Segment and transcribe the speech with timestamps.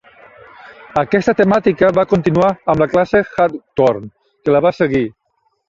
[1.01, 5.07] Aquesta temàtica va continuar amb la classe Hawthorn que la va seguir.